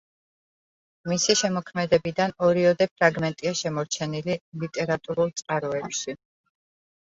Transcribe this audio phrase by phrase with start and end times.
[1.11, 6.21] მისი შემოქმედებიდან ორიოდე ფრაგმენტია შემორჩენილი ლიტერატურულ წყაროებში.